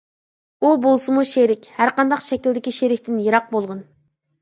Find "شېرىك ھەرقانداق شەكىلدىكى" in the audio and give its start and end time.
1.33-2.77